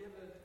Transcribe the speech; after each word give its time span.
forgiven 0.00 0.39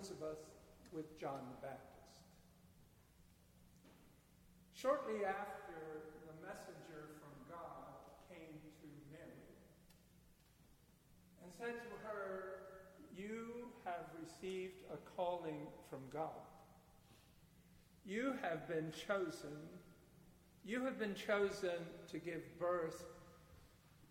Elizabeth 0.00 0.38
with 0.92 1.20
John 1.20 1.40
the 1.50 1.66
Baptist. 1.66 2.16
Shortly 4.72 5.26
after 5.26 5.76
the 6.24 6.46
messenger 6.46 7.20
from 7.20 7.36
God 7.50 8.00
came 8.30 8.56
to 8.80 8.86
Mary 9.12 9.44
and 11.42 11.52
said 11.58 11.74
to 11.84 12.08
her, 12.08 12.60
You 13.14 13.68
have 13.84 14.06
received 14.22 14.76
a 14.90 14.96
calling 15.16 15.66
from 15.90 16.00
God. 16.10 16.48
You 18.06 18.32
have 18.40 18.66
been 18.66 18.90
chosen. 19.06 19.58
You 20.64 20.82
have 20.86 20.98
been 20.98 21.14
chosen 21.14 21.76
to 22.10 22.18
give 22.18 22.58
birth 22.58 23.04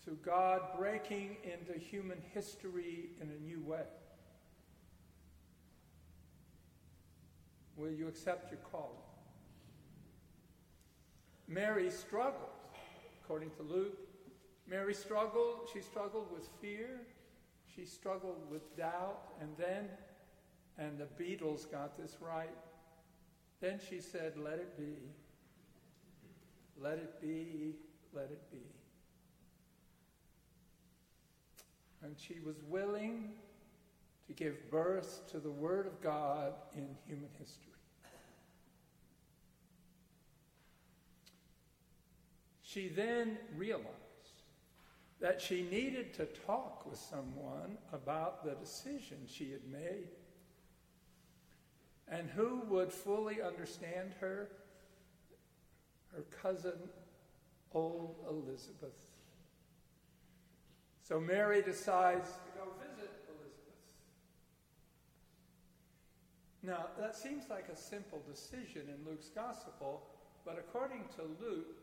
to 0.05 0.11
God 0.23 0.77
breaking 0.77 1.37
into 1.43 1.79
human 1.79 2.21
history 2.31 3.09
in 3.19 3.31
a 3.31 3.43
new 3.43 3.63
way. 3.63 3.85
Will 7.79 7.91
you 7.91 8.09
accept 8.09 8.51
your 8.51 8.59
calling? 8.71 8.89
Mary 11.47 11.89
struggled, 11.89 12.49
according 13.23 13.51
to 13.51 13.63
Luke. 13.63 13.97
Mary 14.67 14.93
struggled. 14.93 15.69
She 15.73 15.79
struggled 15.79 16.27
with 16.31 16.49
fear. 16.61 16.99
She 17.73 17.85
struggled 17.85 18.51
with 18.51 18.75
doubt. 18.75 19.33
And 19.39 19.49
then, 19.57 19.85
and 20.77 20.99
the 20.99 21.07
Beatles 21.21 21.71
got 21.71 21.97
this 21.97 22.17
right, 22.19 22.55
then 23.61 23.79
she 23.89 24.01
said, 24.01 24.33
Let 24.37 24.55
it 24.55 24.77
be. 24.77 24.97
Let 26.81 26.97
it 26.97 27.21
be. 27.21 27.75
Let 28.13 28.25
it 28.25 28.51
be. 28.51 28.57
And 32.03 32.15
she 32.17 32.39
was 32.45 32.57
willing 32.67 33.29
to 34.27 34.33
give 34.33 34.69
birth 34.69 35.27
to 35.31 35.39
the 35.39 35.51
Word 35.51 35.87
of 35.87 36.01
God 36.01 36.53
in 36.75 36.87
human 37.07 37.29
history. 37.37 37.78
She 42.71 42.87
then 42.87 43.39
realized 43.55 43.87
that 45.19 45.41
she 45.41 45.63
needed 45.63 46.13
to 46.13 46.25
talk 46.45 46.85
with 46.87 46.99
someone 46.99 47.79
about 47.91 48.43
the 48.45 48.51
decision 48.51 49.17
she 49.27 49.51
had 49.51 49.65
made. 49.71 50.09
And 52.07 52.29
who 52.29 52.61
would 52.69 52.93
fully 52.93 53.41
understand 53.41 54.13
her? 54.19 54.49
Her 56.15 56.23
cousin, 56.43 56.77
old 57.73 58.17
Elizabeth. 58.29 58.99
So 61.01 61.19
Mary 61.19 61.63
decides 61.63 62.29
to 62.29 62.59
go 62.59 62.65
visit 62.79 63.11
Elizabeth. 63.29 63.79
Now, 66.61 66.85
that 66.99 67.15
seems 67.15 67.49
like 67.49 67.67
a 67.73 67.75
simple 67.75 68.21
decision 68.31 68.83
in 68.89 69.09
Luke's 69.09 69.29
gospel, 69.29 70.03
but 70.45 70.59
according 70.59 71.05
to 71.15 71.23
Luke, 71.43 71.79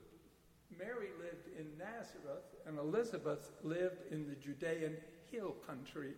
Mary 0.78 1.08
lived 1.20 1.48
in 1.58 1.66
Nazareth 1.78 2.44
and 2.66 2.78
Elizabeth 2.78 3.50
lived 3.62 4.10
in 4.10 4.26
the 4.26 4.34
Judean 4.34 4.96
hill 5.30 5.54
country. 5.66 6.12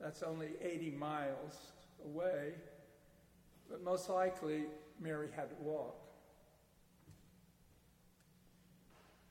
That's 0.00 0.22
only 0.22 0.50
80 0.62 0.92
miles 0.92 1.72
away, 2.04 2.54
but 3.68 3.82
most 3.82 4.08
likely 4.08 4.64
Mary 5.00 5.28
had 5.34 5.50
to 5.50 5.56
walk. 5.62 5.96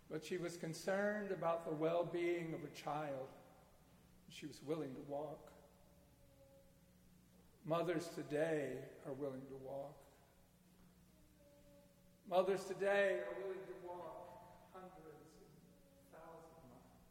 But 0.10 0.26
she 0.26 0.38
was 0.38 0.56
concerned 0.56 1.32
about 1.32 1.66
the 1.66 1.74
well 1.74 2.06
being 2.06 2.54
of 2.54 2.62
a 2.64 2.74
child. 2.74 3.28
She 4.30 4.46
was 4.46 4.62
willing 4.66 4.94
to 4.94 5.02
walk. 5.08 5.52
Mothers 7.66 8.10
today 8.16 8.80
are 9.06 9.14
willing 9.14 9.44
to 9.50 9.58
walk. 9.66 9.98
Mothers 12.30 12.64
today 12.64 13.20
are 13.28 13.36
willing 13.44 13.60
to 13.68 13.76
walk 13.84 14.72
hundreds 14.72 15.32
and 15.36 15.52
thousands 16.16 16.56
of 16.56 16.64
miles 16.72 17.04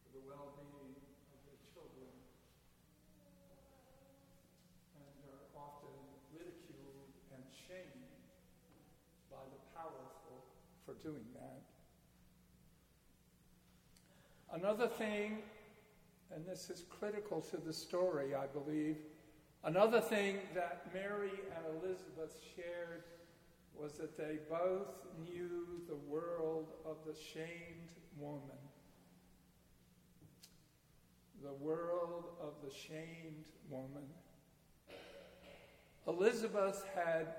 for 0.00 0.16
the 0.16 0.24
well 0.24 0.56
being 0.56 0.96
of 1.32 1.40
their 1.44 1.60
children 1.72 2.12
and 4.96 5.16
are 5.28 5.48
often 5.52 5.92
ridiculed 6.32 7.12
and 7.36 7.44
shamed 7.52 8.24
by 9.28 9.44
the 9.52 9.60
powerful 9.76 10.48
for 10.92 11.08
doing 11.08 11.24
that. 11.34 11.62
Another 14.54 14.88
thing, 14.88 15.38
and 16.34 16.44
this 16.46 16.68
is 16.70 16.84
critical 16.90 17.40
to 17.40 17.56
the 17.56 17.72
story, 17.72 18.34
I 18.34 18.46
believe, 18.46 18.96
another 19.64 20.00
thing 20.00 20.38
that 20.54 20.90
Mary 20.92 21.30
and 21.56 21.82
Elizabeth 21.82 22.38
shared 22.54 23.04
was 23.74 23.94
that 23.94 24.16
they 24.16 24.38
both 24.50 25.06
knew 25.22 25.80
the 25.88 25.96
world 25.96 26.68
of 26.84 26.96
the 27.06 27.14
shamed 27.14 27.92
woman. 28.18 28.42
The 31.42 31.54
world 31.54 32.26
of 32.40 32.54
the 32.62 32.70
shamed 32.70 33.46
woman. 33.70 34.04
Elizabeth 36.06 36.84
had 36.94 37.34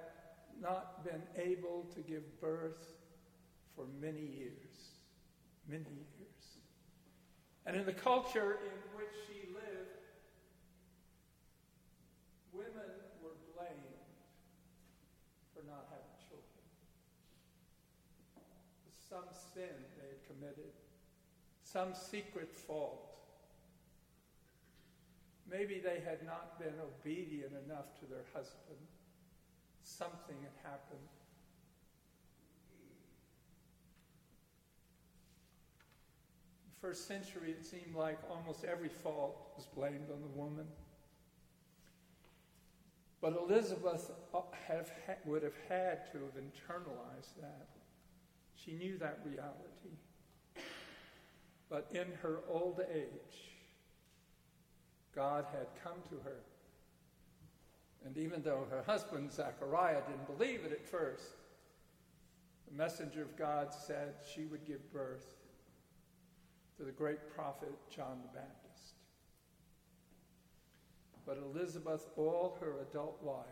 not 0.60 1.04
been 1.04 1.22
able 1.38 1.86
to 1.94 2.01
give 2.01 2.42
birth 2.42 2.94
for 3.75 3.86
many 4.02 4.22
years. 4.22 4.94
Many 5.68 5.84
years. 5.84 6.44
And 7.66 7.78
in 7.78 7.86
the 7.86 7.94
culture 7.94 8.60
in 8.60 8.98
which 8.98 9.16
she 9.28 9.48
lived, 9.54 10.04
women 12.52 12.92
were 13.24 13.38
blamed 13.56 14.04
for 15.56 15.64
not 15.66 15.88
having 15.90 16.16
children. 16.28 16.66
Some 19.10 19.30
sin 19.54 19.74
they 19.98 20.08
had 20.08 20.22
committed, 20.28 20.74
some 21.64 21.94
secret 21.94 22.54
fault. 22.54 23.10
Maybe 25.50 25.80
they 25.80 26.02
had 26.04 26.25
not 26.25 26.60
been 26.60 26.74
obedient 26.81 27.54
enough 27.66 27.98
to 28.00 28.06
their 28.06 28.25
husband. 28.34 28.80
Something 29.84 30.38
had 30.42 30.72
happened. 30.72 31.10
First 36.83 37.07
century, 37.07 37.51
it 37.51 37.65
seemed 37.65 37.95
like 37.95 38.19
almost 38.30 38.65
every 38.65 38.89
fault 38.89 39.53
was 39.56 39.65
blamed 39.74 40.12
on 40.12 40.21
the 40.21 40.27
woman. 40.38 40.65
But 43.21 43.38
Elizabeth 43.38 44.12
uh, 44.33 44.41
have, 44.68 44.91
would 45.24 45.44
have 45.44 45.56
had 45.69 46.12
to 46.12 46.18
have 46.18 46.33
internalized 46.35 47.39
that. 47.39 47.69
She 48.53 48.74
knew 48.74 48.97
that 48.97 49.19
reality. 49.24 49.95
But 51.69 51.88
in 51.94 52.07
her 52.21 52.41
old 52.50 52.81
age, 52.94 53.53
God 55.15 55.45
had 55.53 55.68
come 55.81 56.01
to 56.09 56.15
her. 56.25 56.41
And 58.06 58.18
even 58.18 58.41
though 58.41 58.68
her 58.69 58.83
husband, 58.86 59.31
Zechariah, 59.31 60.01
didn't 60.01 60.38
believe 60.38 60.65
it 60.65 60.74
at 60.74 60.86
first, 60.86 61.24
the 62.69 62.75
messenger 62.75 63.21
of 63.21 63.38
God 63.38 63.74
said 63.74 64.15
she 64.36 64.44
would 64.47 64.65
give 64.68 64.91
birth 64.91 65.43
to 66.78 66.84
the 66.84 66.92
great 66.92 67.34
prophet 67.36 67.74
John 67.94 68.20
the 68.22 68.40
Baptist. 68.40 68.96
But 71.25 71.38
Elizabeth, 71.38 72.10
all 72.18 72.58
her 72.60 72.74
adult 72.81 73.20
life, 73.24 73.46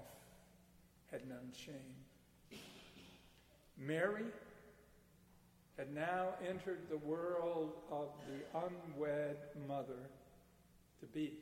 had 1.12 1.28
known 1.28 1.52
shame. 1.56 2.60
Mary 3.78 4.26
had 5.78 5.94
now 5.94 6.30
entered 6.48 6.82
the 6.90 6.98
world 6.98 7.74
of 7.92 8.10
the 8.28 8.60
unwed 8.60 9.38
mother 9.68 10.10
to 11.00 11.06
be. 11.08 11.34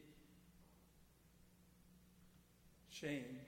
Shame 2.90 3.40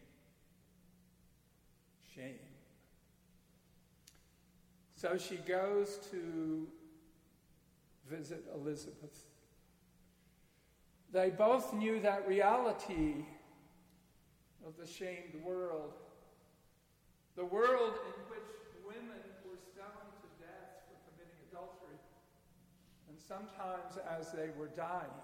shame. 2.16 2.36
So 4.96 5.18
she 5.18 5.38
goes 5.38 6.00
to 6.12 6.68
visit 8.12 8.44
Elizabeth. 8.54 9.26
They 11.14 11.30
both 11.30 11.74
knew 11.74 12.00
that 12.02 12.28
reality 12.28 13.26
of 14.66 14.74
the 14.78 14.86
shamed 14.86 15.36
world, 15.44 15.94
the 17.36 17.46
world 17.46 17.94
in 18.06 18.22
which 18.30 18.52
women 18.86 19.24
were 19.48 19.58
stoned 19.58 20.12
to 20.22 20.30
death 20.44 20.84
for 20.88 20.98
committing 21.10 21.40
adultery, 21.50 22.00
and 23.10 23.18
sometimes 23.20 23.98
as 24.20 24.32
they 24.32 24.50
were 24.60 24.70
dying, 24.76 25.22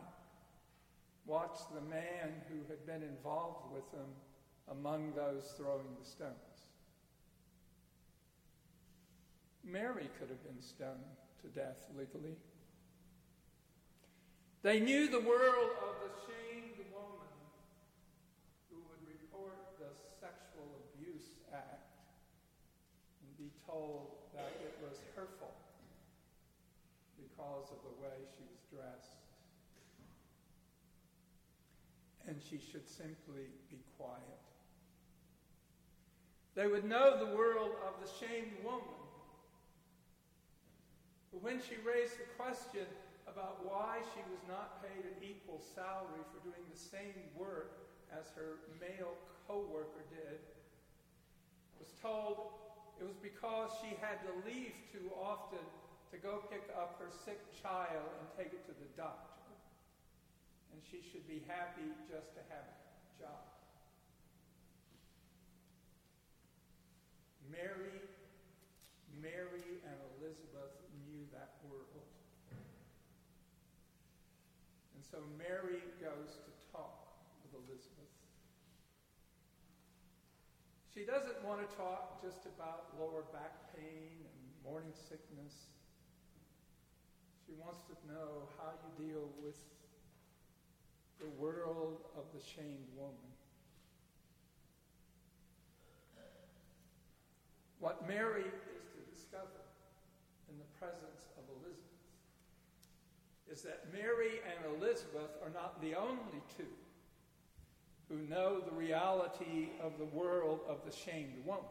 watched 1.26 1.74
the 1.74 1.82
man 1.82 2.32
who 2.50 2.60
had 2.70 2.86
been 2.86 3.04
involved 3.04 3.74
with 3.74 3.90
them 3.92 4.08
among 4.72 5.14
those 5.14 5.54
throwing 5.58 5.96
the 6.00 6.06
stones. 6.10 6.34
Mary 9.64 10.10
could 10.18 10.30
have 10.30 10.44
been 10.44 10.62
stoned 10.62 11.16
to 11.42 11.48
death 11.48 11.88
legally. 11.98 12.36
They 14.64 14.80
knew 14.80 15.08
the 15.08 15.22
world 15.22 15.70
of 15.86 15.94
the 16.02 16.12
shamed 16.26 16.82
woman 16.90 17.34
who 18.70 18.78
would 18.90 19.04
report 19.06 19.56
the 19.78 19.94
sexual 20.20 20.66
abuse 20.90 21.30
act 21.54 21.94
and 23.22 23.38
be 23.38 23.54
told 23.66 24.18
that 24.34 24.50
it 24.66 24.74
was 24.82 24.98
her 25.16 25.28
fault 25.40 25.54
because 27.22 27.70
of 27.70 27.80
the 27.86 27.96
way 28.02 28.18
she 28.36 28.44
was 28.50 28.62
dressed. 28.74 29.14
And 32.28 32.36
she 32.42 32.58
should 32.58 32.90
simply 32.90 33.48
be 33.70 33.78
quiet. 33.98 34.42
They 36.56 36.66
would 36.66 36.84
know 36.84 37.16
the 37.20 37.38
world 37.38 37.72
of 37.86 37.94
the 38.02 38.10
shamed 38.20 38.52
woman. 38.66 38.82
But 41.32 41.44
when 41.44 41.62
she 41.62 41.76
raised 41.86 42.18
the 42.18 42.26
question, 42.36 42.88
about 43.28 43.60
why 43.64 44.00
she 44.16 44.24
was 44.32 44.40
not 44.48 44.82
paid 44.82 45.04
an 45.04 45.20
equal 45.20 45.62
salary 45.76 46.24
for 46.32 46.40
doing 46.48 46.64
the 46.72 46.80
same 46.80 47.28
work 47.36 47.76
as 48.08 48.32
her 48.36 48.64
male 48.80 49.20
co-worker 49.48 50.08
did. 50.10 50.40
Was 51.80 51.92
told 52.02 52.40
it 52.98 53.06
was 53.06 53.20
because 53.22 53.70
she 53.78 54.00
had 54.02 54.24
to 54.26 54.32
leave 54.48 54.74
too 54.90 55.12
often 55.14 55.62
to 56.10 56.18
go 56.18 56.42
pick 56.50 56.64
up 56.74 56.96
her 56.98 57.12
sick 57.12 57.38
child 57.62 58.16
and 58.18 58.26
take 58.34 58.56
it 58.56 58.66
to 58.66 58.74
the 58.74 58.90
doctor. 58.96 59.44
And 60.74 60.82
she 60.90 61.04
should 61.12 61.28
be 61.28 61.44
happy 61.48 61.94
just 62.08 62.34
to 62.34 62.42
have 62.50 62.66
a 62.66 63.22
job. 63.22 63.44
Mary, 67.52 68.02
Mary 69.22 69.80
and 69.86 69.98
Elizabeth 70.18 70.74
knew 71.06 71.24
that 71.32 71.50
world. 71.64 72.08
So 75.12 75.18
Mary 75.38 75.80
goes 76.04 76.36
to 76.44 76.52
talk 76.72 77.16
with 77.44 77.64
Elizabeth. 77.64 78.12
She 80.94 81.06
doesn't 81.06 81.40
want 81.46 81.62
to 81.64 81.70
talk 81.78 82.22
just 82.22 82.46
about 82.46 82.92
lower 83.00 83.24
back 83.32 83.72
pain 83.76 84.20
and 84.20 84.44
morning 84.66 84.92
sickness. 84.94 85.72
She 87.46 87.54
wants 87.56 87.80
to 87.88 87.96
know 88.12 88.50
how 88.58 88.74
you 88.84 89.08
deal 89.08 89.30
with 89.42 89.56
the 91.20 91.30
world 91.40 92.02
of 92.18 92.26
the 92.34 92.44
shamed 92.44 92.90
woman. 92.98 93.32
What 97.80 98.08
Mary 98.08 98.42
is 98.42 98.84
to 98.92 99.02
discover 99.14 99.62
in 100.50 100.58
the 100.58 100.66
Elizabeth 100.82 101.17
is 103.52 103.62
that 103.62 103.86
Mary 103.94 104.42
and 104.46 104.82
Elizabeth 104.82 105.32
are 105.44 105.50
not 105.50 105.82
the 105.82 105.96
only 105.96 106.42
two 106.58 106.66
who 108.10 108.18
know 108.30 108.60
the 108.60 108.76
reality 108.76 109.70
of 109.82 109.98
the 109.98 110.06
world 110.06 110.60
of 110.68 110.80
the 110.86 110.96
shamed 110.96 111.46
woman. 111.46 111.64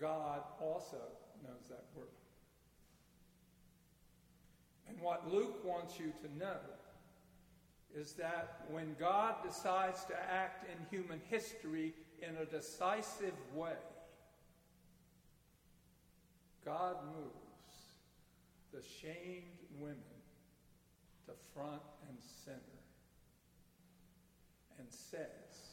God 0.00 0.42
also 0.60 0.98
knows 1.42 1.68
that 1.68 1.84
world. 1.94 2.08
And 4.88 5.00
what 5.00 5.32
Luke 5.32 5.64
wants 5.64 5.98
you 5.98 6.12
to 6.22 6.38
know 6.38 6.58
is 7.94 8.12
that 8.14 8.64
when 8.70 8.96
God 8.98 9.36
decides 9.44 10.04
to 10.06 10.14
act 10.14 10.66
in 10.70 10.98
human 10.98 11.20
history 11.28 11.94
in 12.20 12.36
a 12.36 12.44
decisive 12.44 13.34
way, 13.54 13.72
God 16.64 16.96
moves 17.06 17.51
the 18.72 18.82
shamed 19.00 19.60
women 19.78 19.98
to 21.26 21.32
front 21.54 21.82
and 22.08 22.18
center 22.44 22.58
and 24.78 24.86
says, 24.90 25.72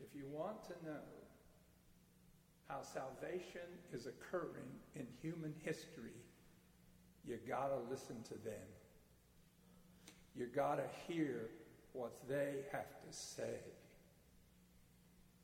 if 0.00 0.14
you 0.14 0.26
want 0.32 0.64
to 0.64 0.72
know 0.84 1.04
how 2.68 2.82
salvation 2.82 3.68
is 3.92 4.06
occurring 4.06 4.70
in 4.96 5.06
human 5.20 5.54
history, 5.62 6.16
you 7.26 7.38
got 7.48 7.68
to 7.68 7.90
listen 7.90 8.22
to 8.24 8.34
them. 8.44 8.68
You 10.34 10.46
got 10.46 10.76
to 10.76 11.12
hear 11.12 11.50
what 11.92 12.16
they 12.28 12.64
have 12.72 13.00
to 13.06 13.16
say. 13.16 13.60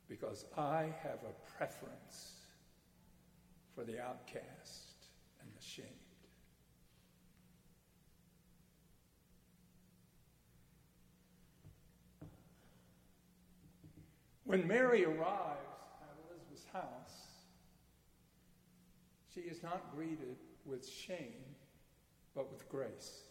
Because 0.09 0.45
I 0.57 0.89
have 1.03 1.19
a 1.23 1.57
preference 1.57 2.33
for 3.75 3.83
the 3.83 4.01
outcast 4.01 4.95
and 5.41 5.49
the 5.55 5.63
shamed. 5.63 6.06
When 14.47 14.65
Mary 14.65 15.03
arrives 15.03 15.59
at 16.01 16.15
Elizabeth's 16.25 16.65
house, 16.71 17.27
she 19.35 19.41
is 19.41 19.61
not 19.61 19.93
greeted 19.93 20.37
with 20.65 20.87
shame, 20.87 21.43
but 22.33 22.49
with 22.49 22.67
grace. 22.69 23.23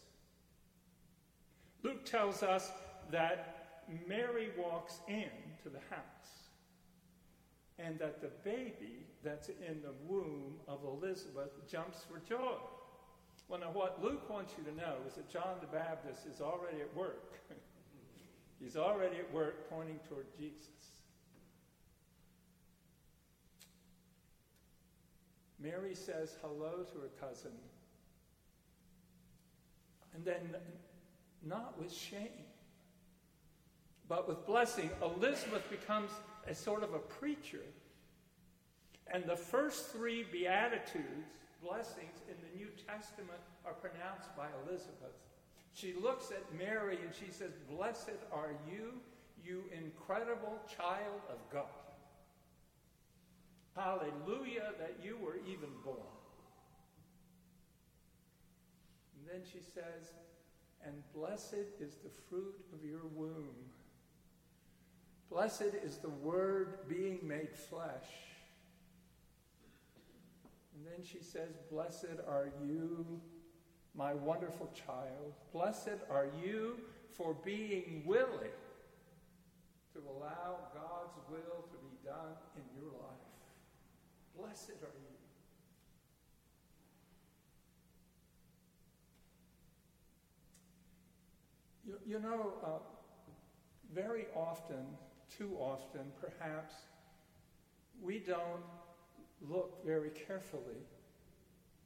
Luke 1.81 2.05
tells 2.05 2.43
us 2.43 2.71
that 3.09 3.81
Mary 4.07 4.49
walks 4.59 4.99
into 5.07 5.69
the 5.71 5.79
house 5.89 6.51
and 7.79 7.97
that 7.97 8.21
the 8.21 8.29
baby 8.43 9.07
that's 9.23 9.49
in 9.49 9.81
the 9.81 9.93
womb 10.07 10.57
of 10.67 10.81
Elizabeth 10.83 11.49
jumps 11.67 12.05
for 12.07 12.19
joy. 12.29 12.57
Well, 13.47 13.59
now, 13.59 13.71
what 13.71 14.03
Luke 14.03 14.29
wants 14.29 14.53
you 14.55 14.63
to 14.65 14.75
know 14.75 14.97
is 15.07 15.15
that 15.15 15.31
John 15.31 15.55
the 15.61 15.67
Baptist 15.67 16.27
is 16.27 16.41
already 16.41 16.81
at 16.81 16.95
work. 16.95 17.39
He's 18.59 18.77
already 18.77 19.17
at 19.17 19.33
work 19.33 19.67
pointing 19.67 19.99
toward 20.07 20.27
Jesus. 20.37 20.96
Mary 25.59 25.95
says 25.95 26.35
hello 26.41 26.83
to 26.91 26.99
her 26.99 27.09
cousin. 27.19 27.51
And 30.13 30.23
then, 30.23 30.55
not 31.43 31.79
with 31.79 31.93
shame, 31.93 32.45
but 34.07 34.27
with 34.27 34.45
blessing, 34.45 34.89
Elizabeth 35.01 35.69
becomes 35.69 36.11
a 36.47 36.55
sort 36.55 36.83
of 36.83 36.93
a 36.93 36.99
preacher. 36.99 37.63
And 39.11 39.25
the 39.25 39.35
first 39.35 39.91
three 39.91 40.25
Beatitudes, 40.31 41.31
blessings 41.61 42.21
in 42.29 42.35
the 42.41 42.57
New 42.57 42.69
Testament, 42.87 43.39
are 43.65 43.73
pronounced 43.73 44.35
by 44.35 44.47
Elizabeth. 44.65 45.15
She 45.73 45.93
looks 45.93 46.31
at 46.31 46.57
Mary 46.57 46.97
and 47.03 47.13
she 47.13 47.31
says, 47.31 47.51
Blessed 47.69 48.19
are 48.31 48.51
you, 48.69 48.93
you 49.43 49.63
incredible 49.71 50.59
child 50.75 51.21
of 51.29 51.37
God. 51.51 51.86
Hallelujah 53.97 54.73
that 54.79 54.97
you 55.03 55.17
were 55.17 55.37
even 55.47 55.69
born. 55.83 55.97
And 59.17 59.27
then 59.29 59.49
she 59.51 59.59
says, 59.59 60.11
and 60.85 60.95
blessed 61.13 61.65
is 61.79 61.95
the 62.03 62.09
fruit 62.29 62.55
of 62.73 62.83
your 62.87 63.05
womb. 63.15 63.55
Blessed 65.29 65.73
is 65.83 65.97
the 65.97 66.09
word 66.09 66.87
being 66.87 67.19
made 67.23 67.53
flesh. 67.69 68.07
And 70.75 70.85
then 70.85 71.03
she 71.03 71.19
says, 71.19 71.57
Blessed 71.71 72.21
are 72.27 72.49
you, 72.65 73.19
my 73.95 74.13
wonderful 74.13 74.69
child. 74.73 75.33
Blessed 75.51 75.99
are 76.09 76.27
you 76.41 76.77
for 77.15 77.35
being 77.43 78.03
willing 78.05 78.55
to 79.93 79.99
allow 79.99 80.57
God's 80.73 81.17
will 81.29 81.65
to 81.71 81.77
be 81.77 81.97
done 82.05 82.35
in. 82.55 82.66
Blessed 84.57 84.81
are 84.81 84.97
you. 91.85 91.93
You, 91.93 92.13
you 92.13 92.19
know, 92.19 92.53
uh, 92.63 92.79
very 93.93 94.25
often, 94.35 94.85
too 95.37 95.55
often, 95.59 96.01
perhaps, 96.19 96.73
we 98.01 98.19
don't 98.19 98.63
look 99.47 99.85
very 99.85 100.09
carefully 100.09 100.81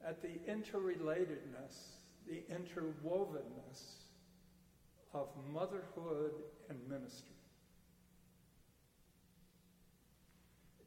at 0.06 0.22
the 0.22 0.40
interrelatedness, 0.50 1.98
the 2.26 2.42
interwovenness 2.50 4.04
of 5.12 5.28
motherhood 5.52 6.32
and 6.70 6.78
ministry. 6.88 7.36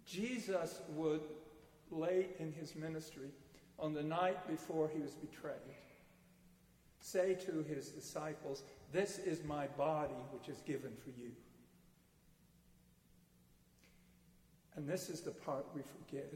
Jesus 0.06 0.82
would, 0.96 1.22
late 1.92 2.36
in 2.40 2.52
his 2.52 2.76
ministry, 2.76 3.30
on 3.78 3.94
the 3.94 4.04
night 4.04 4.48
before 4.48 4.90
he 4.94 5.02
was 5.02 5.14
betrayed, 5.14 5.56
say 7.00 7.36
to 7.46 7.64
his 7.64 7.90
disciples, 7.90 8.64
This 8.92 9.20
is 9.20 9.44
my 9.44 9.68
body 9.68 10.16
which 10.32 10.50
is 10.50 10.62
given 10.62 10.92
for 11.04 11.10
you. 11.10 11.32
And 14.76 14.88
this 14.88 15.10
is 15.10 15.22
the 15.22 15.32
part 15.32 15.66
we 15.74 15.82
forget 15.82 16.34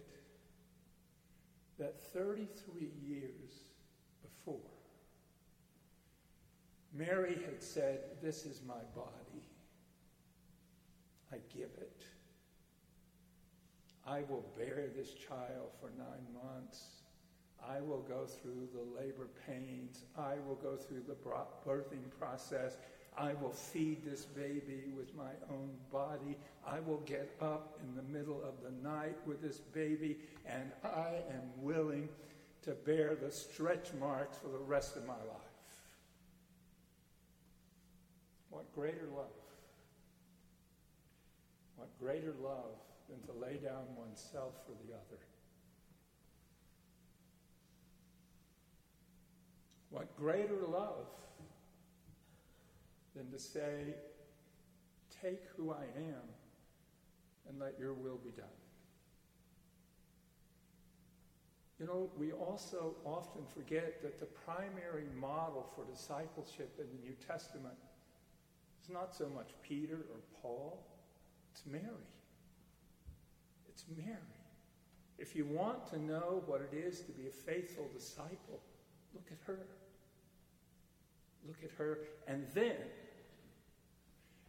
that 1.78 2.02
33 2.14 2.90
years 3.06 3.64
before, 4.22 4.60
Mary 6.94 7.38
had 7.46 7.62
said, 7.62 8.00
This 8.22 8.46
is 8.46 8.62
my 8.68 8.82
body. 8.96 9.44
I 11.32 11.38
give 11.54 11.70
it. 11.78 12.04
I 14.10 14.24
will 14.28 14.44
bear 14.58 14.88
this 14.96 15.14
child 15.14 15.70
for 15.80 15.92
nine 15.98 16.26
months. 16.34 17.02
I 17.64 17.80
will 17.80 18.02
go 18.02 18.26
through 18.26 18.70
the 18.74 19.00
labor 19.00 19.28
pains. 19.46 20.06
I 20.18 20.36
will 20.48 20.56
go 20.56 20.76
through 20.76 21.04
the 21.08 21.16
birthing 21.68 22.10
process. 22.18 22.78
I 23.16 23.34
will 23.34 23.52
feed 23.52 24.04
this 24.04 24.26
baby 24.26 24.86
with 24.98 25.14
my 25.16 25.32
own 25.52 25.70
body. 25.92 26.38
I 26.66 26.80
will 26.80 27.02
get 27.06 27.36
up 27.40 27.78
in 27.84 27.96
the 27.96 28.02
middle 28.02 28.42
of 28.44 28.64
the 28.64 28.72
night 28.82 29.18
with 29.28 29.42
this 29.44 29.60
baby, 29.60 30.18
and 30.46 30.72
I 30.84 31.22
am 31.30 31.52
willing 31.62 32.10
to 32.64 32.72
bear 32.72 33.16
the 33.16 33.32
stretch 33.32 33.94
marks 34.00 34.38
for 34.38 34.48
the 34.48 34.58
rest 34.58 34.96
of 34.96 35.06
my 35.06 35.14
life. 35.14 35.76
What 38.50 38.74
greater 38.74 39.08
love? 39.16 39.28
What 41.76 41.90
greater 42.00 42.34
love 42.42 42.76
than 43.10 43.22
to 43.28 43.40
lay 43.40 43.58
down 43.58 43.86
oneself 43.98 44.54
for 44.66 44.74
the 44.86 44.94
other? 44.94 45.20
What 49.90 50.16
greater 50.16 50.62
love 50.68 51.08
than 53.16 53.32
to 53.32 53.40
say, 53.40 53.96
Take 55.22 55.44
who 55.58 55.72
I 55.72 55.84
am 55.98 56.24
and 57.50 57.60
let 57.60 57.78
your 57.80 57.94
will 57.94 58.20
be 58.24 58.32
done. 58.32 58.46
You 61.80 61.88
know, 61.88 62.10
we 62.18 62.32
also 62.32 62.96
often 63.06 63.44
forget 63.54 64.02
that 64.04 64.20
the 64.20 64.26
primary 64.26 65.06
model 65.18 65.70
for 65.76 65.86
discipleship 65.86 66.78
in 66.78 66.86
the 66.98 67.04
New 67.04 67.16
Testament 67.26 67.76
is 68.84 68.90
not 68.90 69.16
so 69.16 69.30
much 69.34 69.52
Peter 69.62 69.96
or 69.96 70.20
Paul, 70.42 70.86
it's 71.52 71.64
Mary. 71.66 71.84
It's 73.80 73.98
Mary. 73.98 74.18
If 75.18 75.36
you 75.36 75.46
want 75.46 75.88
to 75.92 76.02
know 76.02 76.44
what 76.48 76.62
it 76.62 76.76
is 76.76 77.02
to 77.02 77.12
be 77.12 77.28
a 77.28 77.32
faithful 77.32 77.88
disciple, 77.94 78.60
look 79.14 79.28
at 79.32 79.38
her. 79.46 79.60
Look 81.48 81.58
at 81.64 81.72
her. 81.78 82.00
And 82.28 82.46
then, 82.54 82.76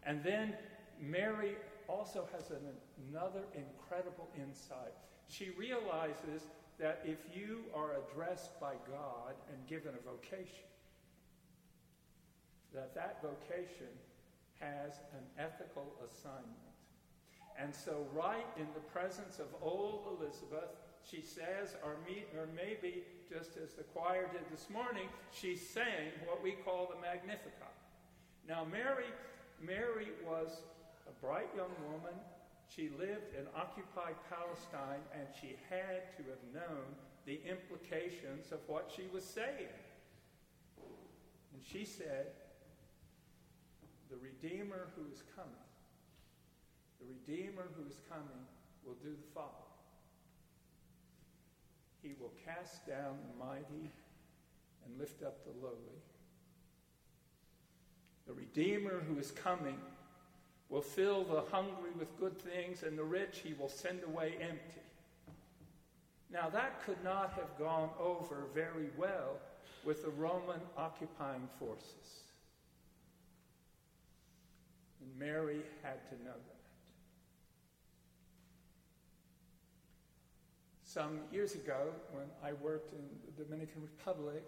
and 0.05 0.23
then 0.25 0.55
Mary 1.01 1.57
also 1.89 2.29
has 2.33 2.51
an, 2.51 2.59
another 3.09 3.43
incredible 3.55 4.29
insight. 4.37 4.95
She 5.29 5.51
realizes 5.51 6.49
that 6.79 7.03
if 7.05 7.19
you 7.33 7.61
are 7.75 7.91
addressed 7.99 8.59
by 8.61 8.75
God 8.89 9.35
and 9.53 9.67
given 9.69 9.95
a 9.95 10.11
vocation, 10.11 10.67
that 12.75 12.95
that 12.95 13.23
vocation 13.23 13.93
has 14.61 14.95
an 15.13 15.25
ethical 15.39 15.93
assignment. 16.05 16.70
And 17.59 17.75
so, 17.75 18.07
right 18.15 18.47
in 18.57 18.67
the 18.75 18.81
presence 18.81 19.39
of 19.39 19.47
old 19.63 20.19
Elizabeth, 20.19 20.71
she 21.09 21.23
says, 21.23 21.77
or, 21.85 21.97
me, 22.07 22.25
or 22.37 22.49
maybe 22.55 23.05
just 23.29 23.57
as 23.57 23.75
the 23.75 23.83
choir 23.83 24.29
did 24.33 24.43
this 24.51 24.69
morning, 24.71 25.09
she 25.33 25.57
sang 25.57 26.13
what 26.27 26.43
we 26.43 26.53
call 26.53 26.91
the 26.93 27.01
Magnificat. 27.01 27.75
Now, 28.49 28.65
Mary, 28.65 29.13
Mary 29.61 30.09
was 30.27 30.63
a 31.07 31.25
bright 31.25 31.49
young 31.57 31.73
woman. 31.93 32.15
She 32.69 32.91
lived 32.99 33.35
in 33.39 33.47
occupied 33.55 34.17
Palestine, 34.29 35.03
and 35.15 35.29
she 35.41 35.57
had 35.69 36.17
to 36.17 36.23
have 36.31 36.43
known 36.55 36.85
the 37.27 37.41
implications 37.49 38.53
of 38.53 38.61
what 38.67 38.91
she 38.95 39.03
was 39.13 39.25
saying. 39.25 39.75
And 41.53 41.63
she 41.63 41.85
said, 41.85 42.27
The 44.11 44.17
Redeemer 44.17 44.89
who 44.97 45.03
is 45.13 45.23
coming, 45.37 45.70
the 47.01 47.07
Redeemer 47.07 47.67
who 47.77 47.89
is 47.89 47.97
coming 48.09 48.45
will 48.85 48.97
do 49.03 49.11
the 49.11 49.35
following. 49.35 49.55
He 52.03 52.15
will 52.19 52.33
cast 52.45 52.87
down 52.87 53.19
the 53.29 53.45
mighty 53.45 53.91
and 54.85 54.99
lift 54.99 55.23
up 55.23 55.45
the 55.45 55.53
lowly. 55.65 55.77
The 58.27 58.33
Redeemer 58.33 59.03
who 59.09 59.19
is 59.19 59.31
coming 59.31 59.79
will 60.69 60.81
fill 60.81 61.25
the 61.25 61.43
hungry 61.51 61.91
with 61.99 62.19
good 62.19 62.39
things, 62.39 62.85
and 62.85 62.97
the 62.97 63.05
rich 63.05 63.41
he 63.45 63.55
will 63.55 63.69
send 63.69 64.03
away 64.05 64.35
empty. 64.41 64.81
Now, 66.33 66.49
that 66.51 66.85
could 66.87 67.03
not 67.03 67.33
have 67.33 67.59
gone 67.59 67.91
over 67.99 68.45
very 68.55 68.91
well 68.97 69.37
with 69.85 70.05
the 70.05 70.11
Roman 70.11 70.61
occupying 70.77 71.49
forces. 71.59 72.23
And 75.01 75.19
Mary 75.19 75.63
had 75.83 76.09
to 76.11 76.25
know 76.25 76.31
that. 76.31 76.60
Some 80.93 81.21
years 81.31 81.55
ago, 81.55 81.95
when 82.11 82.27
I 82.43 82.53
worked 82.55 82.95
in 82.95 83.07
the 83.23 83.45
Dominican 83.45 83.81
Republic, 83.81 84.43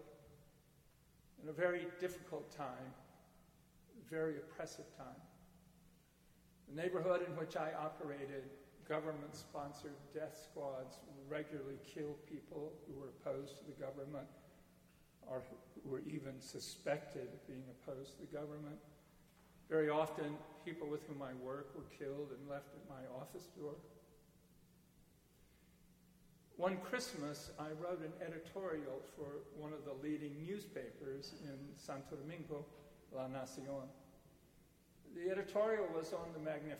in 1.41 1.47
a 1.47 1.53
very 1.53 1.87
difficult 2.01 2.51
time, 2.51 2.91
very 4.11 4.35
oppressive 4.35 4.83
time, 4.97 5.23
the 6.67 6.75
neighborhood 6.75 7.21
in 7.25 7.33
which 7.37 7.55
I 7.55 7.71
operated, 7.79 8.43
government 8.89 9.33
sponsored 9.33 9.95
death 10.13 10.37
squads 10.51 10.97
regularly 11.29 11.79
killed 11.87 12.17
people 12.27 12.73
who 12.87 12.99
were 12.99 13.07
opposed 13.07 13.59
to 13.59 13.63
the 13.63 13.79
government 13.79 14.27
or 15.21 15.43
who 15.47 15.89
were 15.89 16.01
even 16.11 16.41
suspected 16.41 17.29
of 17.31 17.47
being 17.47 17.63
opposed 17.71 18.17
to 18.17 18.19
the 18.19 18.37
government. 18.37 18.79
Very 19.69 19.89
often, 19.89 20.35
people 20.65 20.89
with 20.89 21.07
whom 21.07 21.21
I 21.21 21.31
work 21.41 21.71
were 21.73 21.87
killed 21.97 22.35
and 22.37 22.49
left 22.49 22.75
at 22.75 22.83
my 22.89 23.07
office 23.17 23.47
door. 23.57 23.75
One 26.57 26.77
Christmas, 26.77 27.49
I 27.59 27.69
wrote 27.81 28.01
an 28.01 28.13
editorial 28.21 29.01
for 29.17 29.41
one 29.57 29.73
of 29.73 29.85
the 29.85 29.93
leading 30.07 30.45
newspapers 30.45 31.33
in 31.43 31.57
Santo 31.77 32.15
Domingo, 32.15 32.65
La 33.11 33.27
Nacion. 33.27 33.87
The 35.15 35.31
editorial 35.31 35.87
was 35.95 36.13
on 36.13 36.27
the 36.33 36.39
Magnificat. 36.39 36.79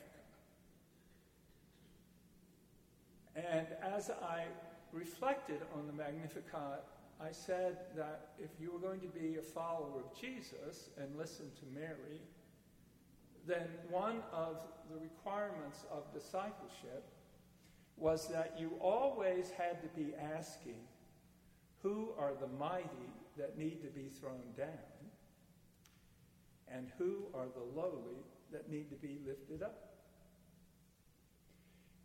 And 3.35 3.67
as 3.81 4.11
I 4.11 4.45
reflected 4.91 5.61
on 5.75 5.87
the 5.87 5.93
Magnificat, 5.93 6.83
I 7.19 7.31
said 7.31 7.77
that 7.95 8.33
if 8.37 8.51
you 8.59 8.71
were 8.71 8.79
going 8.79 8.99
to 9.01 9.07
be 9.07 9.37
a 9.37 9.41
follower 9.41 10.01
of 10.01 10.19
Jesus 10.19 10.89
and 10.97 11.17
listen 11.17 11.49
to 11.59 11.79
Mary, 11.79 12.21
then 13.47 13.67
one 13.89 14.21
of 14.31 14.57
the 14.91 14.99
requirements 14.99 15.85
of 15.91 16.13
discipleship 16.13 17.03
was 17.97 18.27
that 18.29 18.55
you 18.57 18.71
always 18.79 19.51
had 19.57 19.81
to 19.81 19.87
be 19.89 20.13
asking, 20.35 20.81
who 21.81 22.09
are 22.17 22.33
the 22.39 22.47
mighty 22.47 22.87
that 23.37 23.57
need 23.57 23.81
to 23.81 23.89
be 23.89 24.09
thrown 24.09 24.53
down? 24.57 24.67
and 26.73 26.87
who 26.97 27.27
are 27.33 27.45
the 27.55 27.79
lowly 27.79 28.25
that 28.51 28.69
need 28.69 28.89
to 28.89 28.95
be 28.95 29.19
lifted 29.25 29.61
up. 29.61 29.89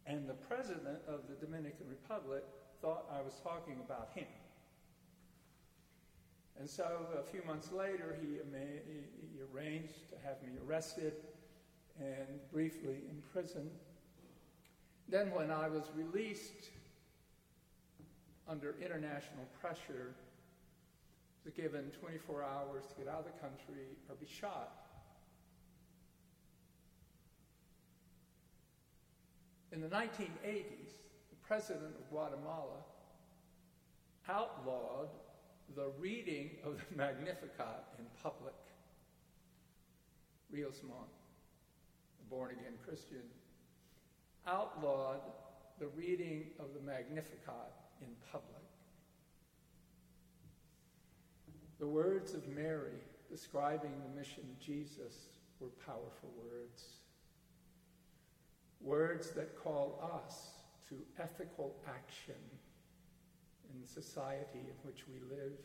And 0.07 0.29
the 0.29 0.35
president 0.35 0.99
of 1.07 1.21
the 1.29 1.35
Dominican 1.35 1.87
Republic 1.89 2.45
thought 2.81 3.07
I 3.13 3.21
was 3.21 3.35
talking 3.43 3.77
about 3.85 4.11
him. 4.15 4.27
And 6.59 6.69
so 6.69 7.07
a 7.19 7.23
few 7.23 7.43
months 7.47 7.73
later, 7.73 8.17
he, 8.21 8.39
arranged 9.55 10.09
to 10.11 10.17
have 10.25 10.43
me 10.43 10.59
arrested 10.67 11.15
and 11.99 12.41
briefly 12.53 12.99
imprisoned. 13.11 13.71
Then, 15.11 15.31
when 15.31 15.51
I 15.51 15.69
was 15.69 15.85
released 15.97 16.69
under 18.47 18.75
international 18.81 19.47
pressure 19.61 20.15
was 21.45 21.55
given 21.55 21.91
24 21.99 22.43
hours 22.43 22.85
to 22.91 23.05
get 23.05 23.09
out 23.09 23.21
of 23.21 23.25
the 23.25 23.41
country 23.41 23.97
or 24.09 24.17
be 24.17 24.27
shot. 24.27 24.71
In 29.73 29.81
the 29.81 29.89
1980s, 29.89 30.93
the 31.31 31.37
president 31.47 31.95
of 31.99 32.11
Guatemala 32.11 32.85
outlawed 34.29 35.09
the 35.75 35.91
reading 35.99 36.51
of 36.65 36.77
the 36.77 36.97
Magnificat 36.97 37.85
in 37.99 38.05
public. 38.23 38.55
Rios 40.51 40.81
Montt, 40.87 41.09
a 42.21 42.31
born 42.31 42.51
again 42.51 42.75
Christian, 42.85 43.23
outlawed 44.49 45.21
the 45.79 45.87
reading 45.89 46.47
of 46.59 46.67
the 46.75 46.81
Magnificat 46.81 47.73
in 48.01 48.09
public. 48.33 48.63
The 51.79 51.87
words 51.87 52.35
of 52.35 52.49
Mary 52.49 52.99
describing 53.31 53.93
the 54.03 54.19
mission 54.19 54.45
of 54.51 54.59
Jesus 54.59 55.29
were 55.61 55.69
powerful 55.87 56.33
words. 56.37 56.85
Words 58.81 59.31
that 59.33 59.57
call 59.63 60.01
us 60.25 60.49
to 60.89 60.95
ethical 61.21 61.77
action 61.87 62.35
in 63.73 63.81
the 63.81 63.87
society 63.87 64.61
in 64.61 64.75
which 64.83 65.05
we 65.09 65.21
live. 65.29 65.59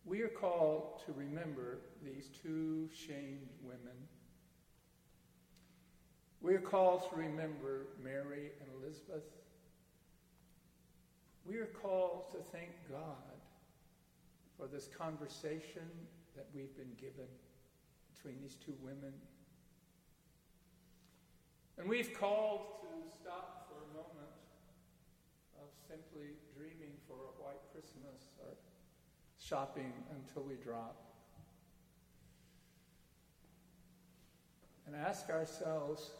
we 0.09 0.23
are 0.23 0.27
called 0.27 0.99
to 1.05 1.13
remember 1.13 1.77
these 2.03 2.29
two 2.41 2.89
shamed 2.91 3.47
women. 3.61 3.95
We 6.41 6.55
are 6.55 6.61
called 6.61 7.07
to 7.11 7.15
remember 7.15 7.89
Mary 8.03 8.49
and 8.59 8.69
Elizabeth. 8.81 9.23
We 11.45 11.57
are 11.57 11.67
called 11.67 12.31
to 12.31 12.39
thank 12.51 12.71
God 12.89 13.37
for 14.57 14.65
this 14.65 14.87
conversation 14.97 15.85
that 16.35 16.47
we've 16.55 16.75
been 16.75 16.95
given 16.99 17.29
between 18.15 18.41
these 18.41 18.55
two 18.55 18.73
women. 18.81 19.13
And 21.77 21.87
we've 21.87 22.13
called 22.13 22.81
to 22.81 22.87
stop 23.21 23.69
for 23.69 23.77
a 23.77 23.93
moment 23.93 24.33
of 25.61 25.69
simply 25.87 26.33
dreaming 26.57 26.97
for 27.07 27.13
a 27.13 27.43
white 27.43 27.61
Christmas 27.71 28.28
shopping 29.49 29.91
until 30.15 30.43
we 30.43 30.55
drop. 30.55 30.95
And 34.85 34.95
ask 34.95 35.29
ourselves 35.29 36.11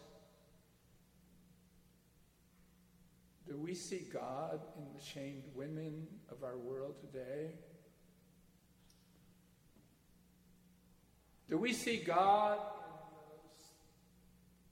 do 3.47 3.57
we 3.57 3.73
see 3.73 4.07
God 4.11 4.59
in 4.77 4.85
the 4.95 5.03
shamed 5.03 5.43
women 5.55 6.07
of 6.31 6.43
our 6.43 6.57
world 6.57 6.95
today? 6.99 7.51
Do 11.49 11.57
we 11.57 11.73
see 11.73 11.97
God 11.97 12.59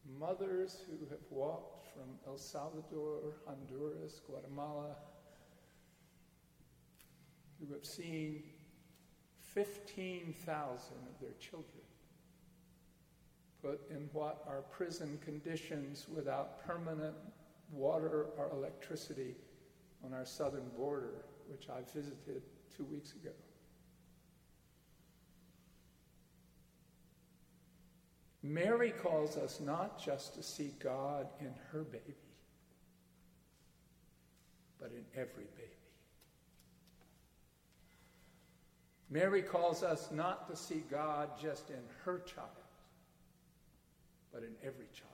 in 0.08 0.20
those 0.20 0.20
mothers 0.20 0.84
who 0.88 1.08
have 1.10 1.20
walked 1.32 1.88
from 1.94 2.20
El 2.28 2.38
Salvador, 2.38 3.34
Honduras, 3.48 4.22
Guatemala, 4.28 4.96
who 7.60 7.74
have 7.74 7.86
seen 7.86 8.44
15,000 9.54 10.76
of 10.76 11.20
their 11.20 11.34
children 11.40 11.84
put 13.62 13.82
in 13.90 14.10
what 14.14 14.44
are 14.48 14.62
prison 14.72 15.20
conditions 15.24 16.06
without 16.14 16.66
permanent 16.66 17.16
water 17.72 18.28
or 18.38 18.50
electricity 18.54 19.36
on 20.06 20.14
our 20.14 20.26
southern 20.26 20.70
border, 20.78 21.26
which 21.50 21.68
I 21.70 21.82
visited 21.94 22.44
two 22.76 22.86
weeks 22.86 23.14
ago. 23.14 23.32
Mary 28.44 28.92
calls 28.92 29.36
us 29.36 29.60
not 29.60 30.02
just 30.02 30.36
to 30.36 30.44
see 30.44 30.74
God 30.80 31.28
in 31.40 31.54
her 31.72 31.84
baby, 31.84 32.16
but 34.80 34.92
in 34.92 35.04
every 35.20 35.48
baby. 35.58 35.77
Mary 39.10 39.42
calls 39.42 39.84
us 39.84 40.10
not 40.12 40.50
to 40.50 40.56
see 40.56 40.84
God 40.92 41.30
just 41.42 41.70
in 41.70 41.82
her 42.04 42.20
child, 42.20 42.50
but 44.34 44.44
in 44.44 44.54
every 44.62 44.88
child, 44.94 45.12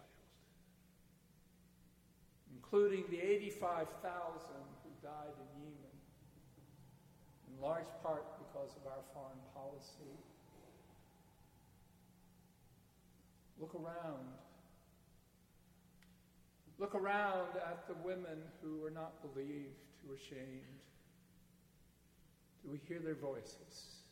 including 2.55 3.03
the 3.11 3.21
85,000 3.21 4.49
who 4.83 4.89
died 5.03 5.35
in 5.37 5.61
Yemen, 5.61 5.97
in 7.47 7.61
large 7.61 7.85
part 8.01 8.25
because 8.39 8.75
of 8.77 8.87
our 8.87 9.03
foreign 9.13 9.37
policy. 9.53 10.17
Look 13.59 13.75
around. 13.75 14.25
Look 16.79 16.95
around 16.95 17.49
at 17.57 17.87
the 17.87 17.93
women 18.03 18.39
who 18.61 18.79
were 18.79 18.89
not 18.89 19.21
believed, 19.21 19.77
who 20.01 20.09
were 20.09 20.17
shamed. 20.17 20.81
Do 22.63 22.71
we 22.71 22.79
hear 22.87 22.99
their 22.99 23.15
voices? 23.15 24.03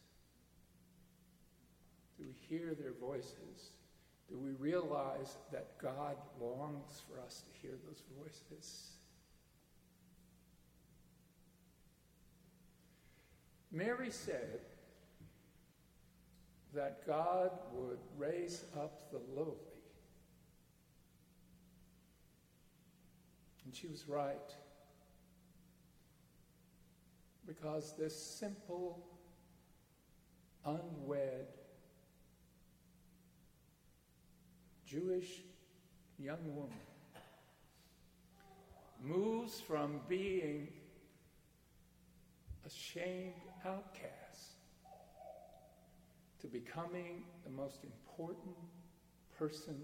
Do 2.18 2.26
we 2.26 2.34
hear 2.50 2.76
their 2.80 2.94
voices? 3.00 3.72
Do 4.30 4.38
we 4.38 4.52
realize 4.52 5.38
that 5.52 5.78
God 5.82 6.16
longs 6.40 7.02
for 7.08 7.20
us 7.22 7.42
to 7.42 7.62
hear 7.62 7.78
those 7.88 8.02
voices? 8.20 8.92
Mary 13.72 14.12
said 14.12 14.60
that 16.74 17.06
God 17.08 17.52
would 17.74 18.00
raise 18.18 18.64
up 18.76 19.12
the 19.12 19.22
lowly. 19.34 19.56
And 23.66 23.74
she 23.74 23.88
was 23.88 24.08
right. 24.08 24.38
Because 27.52 27.94
this 28.00 28.18
simple, 28.18 29.04
unwed, 30.66 31.48
Jewish 34.88 35.42
young 36.18 36.56
woman 36.56 36.72
moves 39.04 39.60
from 39.60 40.00
being 40.08 40.70
a 42.66 42.70
shamed 42.70 43.34
outcast 43.66 44.56
to 46.40 46.48
becoming 46.48 47.24
the 47.44 47.50
most 47.50 47.84
important 47.84 48.56
person, 49.38 49.76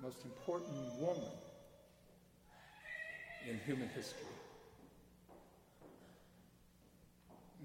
most 0.00 0.24
important 0.24 0.76
woman 1.00 1.32
in 3.50 3.58
human 3.66 3.88
history. 3.88 4.20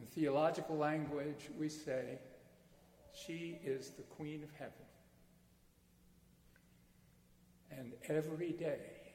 In 0.02 0.08
theological 0.20 0.76
language, 0.76 1.50
we 1.58 1.70
say 1.70 2.20
she 3.14 3.58
is 3.64 3.92
the 3.92 4.04
Queen 4.04 4.44
of 4.44 4.50
Heaven. 4.60 4.74
And 7.72 7.94
every 8.10 8.52
day 8.52 9.14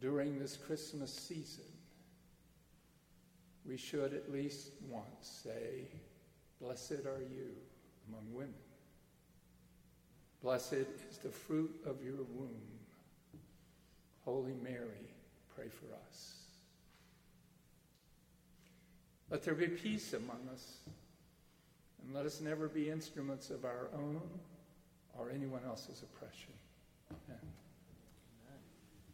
during 0.00 0.38
this 0.38 0.56
Christmas 0.56 1.12
season, 1.12 1.64
we 3.66 3.76
should 3.76 4.14
at 4.14 4.32
least 4.32 4.70
once 4.88 5.42
say, 5.44 5.88
Blessed 6.58 7.04
are 7.04 7.20
you 7.30 7.50
among 8.08 8.32
women. 8.32 8.54
Blessed 10.42 10.86
is 11.10 11.18
the 11.22 11.28
fruit 11.28 11.74
of 11.84 12.02
your 12.02 12.24
womb. 12.32 12.62
Holy 14.24 14.54
Mary, 14.62 15.10
pray 15.54 15.68
for 15.68 15.94
us. 16.08 16.35
Let 19.30 19.42
there 19.42 19.54
be 19.54 19.68
peace 19.68 20.12
among 20.12 20.48
us, 20.52 20.78
and 22.02 22.14
let 22.14 22.26
us 22.26 22.40
never 22.40 22.68
be 22.68 22.90
instruments 22.90 23.50
of 23.50 23.64
our 23.64 23.88
own 23.92 24.20
or 25.18 25.30
anyone 25.30 25.62
else's 25.66 26.02
oppression. 26.02 26.55